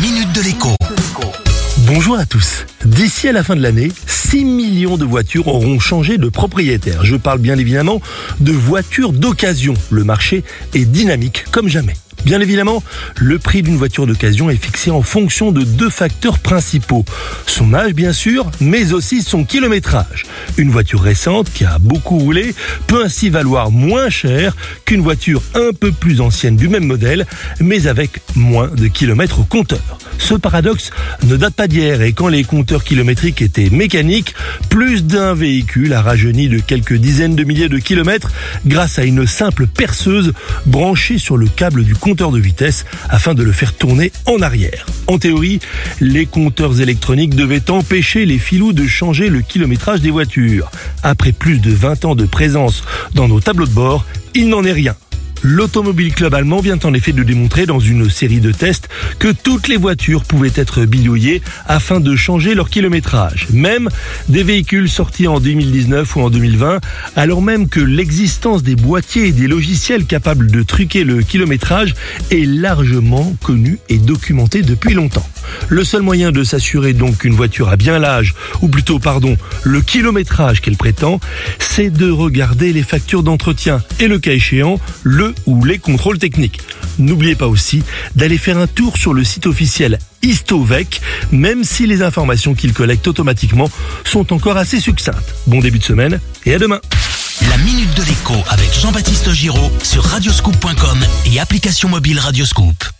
[0.00, 0.68] minute de l'écho.
[1.86, 2.66] Bonjour à tous.
[2.84, 7.04] D'ici à la fin de l'année, 6 millions de voitures auront changé de propriétaire.
[7.04, 8.00] Je parle bien évidemment
[8.38, 9.74] de voitures d'occasion.
[9.90, 11.94] Le marché est dynamique comme jamais.
[12.24, 12.82] Bien évidemment,
[13.16, 17.04] le prix d'une voiture d'occasion est fixé en fonction de deux facteurs principaux.
[17.46, 20.24] Son âge bien sûr, mais aussi son kilométrage.
[20.56, 22.54] Une voiture récente qui a beaucoup roulé
[22.86, 27.26] peut ainsi valoir moins cher qu'une voiture un peu plus ancienne du même modèle,
[27.60, 29.98] mais avec moins de kilomètres au compteur.
[30.18, 30.90] Ce paradoxe
[31.24, 34.34] ne date pas d'hier et quand les compteurs kilométriques étaient mécaniques,
[34.68, 38.30] plus d'un véhicule a rajeuni de quelques dizaines de milliers de kilomètres
[38.66, 40.32] grâce à une simple perceuse
[40.66, 44.86] branchée sur le câble du compteur de vitesse afin de le faire tourner en arrière.
[45.06, 45.60] En théorie,
[46.00, 50.70] les compteurs électroniques devaient empêcher les filous de changer le kilométrage des voitures.
[51.02, 52.82] Après plus de 20 ans de présence
[53.14, 54.96] dans nos tableaux de bord, il n'en est rien.
[55.42, 58.88] L'Automobile Club allemand vient en effet de démontrer dans une série de tests
[59.18, 63.46] que toutes les voitures pouvaient être bidouillées afin de changer leur kilométrage.
[63.52, 63.88] Même
[64.28, 66.80] des véhicules sortis en 2019 ou en 2020,
[67.16, 71.94] alors même que l'existence des boîtiers et des logiciels capables de truquer le kilométrage
[72.30, 75.28] est largement connue et documentée depuis longtemps.
[75.68, 79.80] Le seul moyen de s'assurer donc qu'une voiture a bien l'âge, ou plutôt pardon, le
[79.80, 81.20] kilométrage qu'elle prétend,
[81.58, 86.60] c'est de regarder les factures d'entretien et le cas échéant, le ou les contrôles techniques.
[86.98, 87.82] N'oubliez pas aussi
[88.16, 93.06] d'aller faire un tour sur le site officiel Istovec, même si les informations qu'il collecte
[93.06, 93.70] automatiquement
[94.04, 95.34] sont encore assez succinctes.
[95.46, 96.80] Bon début de semaine et à demain.
[97.48, 100.98] La minute de l'écho avec Jean-Baptiste Giraud sur radioscoop.com
[101.32, 102.97] et application mobile Radioscoop.